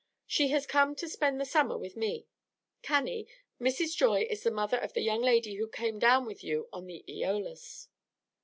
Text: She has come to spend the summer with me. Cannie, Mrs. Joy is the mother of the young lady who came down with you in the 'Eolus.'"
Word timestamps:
She 0.25 0.47
has 0.47 0.65
come 0.65 0.95
to 0.95 1.07
spend 1.07 1.39
the 1.39 1.45
summer 1.45 1.77
with 1.77 1.95
me. 1.95 2.25
Cannie, 2.81 3.27
Mrs. 3.61 3.95
Joy 3.95 4.25
is 4.27 4.41
the 4.41 4.49
mother 4.49 4.79
of 4.79 4.93
the 4.93 5.01
young 5.03 5.21
lady 5.21 5.57
who 5.57 5.67
came 5.67 5.99
down 5.99 6.25
with 6.25 6.43
you 6.43 6.67
in 6.73 6.87
the 6.87 7.05
'Eolus.'" 7.07 7.87